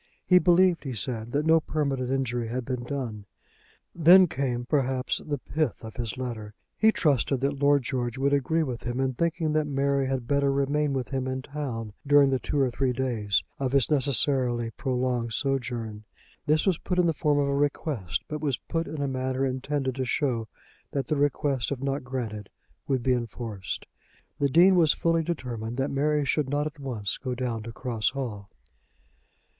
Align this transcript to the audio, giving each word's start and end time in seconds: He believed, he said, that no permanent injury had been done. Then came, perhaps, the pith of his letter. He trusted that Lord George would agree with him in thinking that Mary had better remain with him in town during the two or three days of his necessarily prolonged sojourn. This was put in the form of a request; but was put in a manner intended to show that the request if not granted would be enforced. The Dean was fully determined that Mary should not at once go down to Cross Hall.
He 0.25 0.39
believed, 0.39 0.83
he 0.83 0.95
said, 0.95 1.31
that 1.33 1.45
no 1.45 1.59
permanent 1.59 2.09
injury 2.09 2.47
had 2.47 2.65
been 2.65 2.85
done. 2.85 3.27
Then 3.93 4.25
came, 4.25 4.65
perhaps, 4.65 5.21
the 5.23 5.37
pith 5.37 5.83
of 5.83 5.97
his 5.97 6.17
letter. 6.17 6.55
He 6.75 6.91
trusted 6.91 7.39
that 7.41 7.61
Lord 7.61 7.83
George 7.83 8.17
would 8.17 8.33
agree 8.33 8.63
with 8.63 8.81
him 8.81 8.99
in 8.99 9.13
thinking 9.13 9.53
that 9.53 9.67
Mary 9.67 10.07
had 10.07 10.25
better 10.27 10.51
remain 10.51 10.93
with 10.93 11.09
him 11.09 11.27
in 11.27 11.43
town 11.43 11.93
during 12.07 12.31
the 12.31 12.39
two 12.39 12.59
or 12.59 12.71
three 12.71 12.93
days 12.93 13.43
of 13.59 13.73
his 13.73 13.91
necessarily 13.91 14.71
prolonged 14.71 15.33
sojourn. 15.33 16.03
This 16.47 16.65
was 16.65 16.79
put 16.79 16.97
in 16.97 17.05
the 17.05 17.13
form 17.13 17.37
of 17.37 17.47
a 17.47 17.53
request; 17.53 18.23
but 18.27 18.41
was 18.41 18.57
put 18.57 18.87
in 18.87 19.03
a 19.03 19.07
manner 19.07 19.45
intended 19.45 19.93
to 19.97 20.05
show 20.05 20.47
that 20.93 21.09
the 21.09 21.15
request 21.15 21.71
if 21.71 21.79
not 21.79 22.03
granted 22.03 22.49
would 22.87 23.03
be 23.03 23.13
enforced. 23.13 23.85
The 24.39 24.49
Dean 24.49 24.75
was 24.75 24.93
fully 24.93 25.21
determined 25.21 25.77
that 25.77 25.91
Mary 25.91 26.25
should 26.25 26.49
not 26.49 26.65
at 26.65 26.79
once 26.79 27.19
go 27.19 27.35
down 27.35 27.61
to 27.61 27.71
Cross 27.71 28.09
Hall. 28.17 28.49